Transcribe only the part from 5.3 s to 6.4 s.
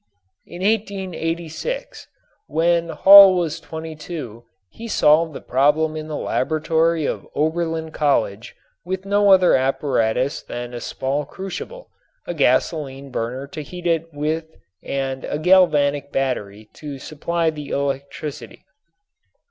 the problem in the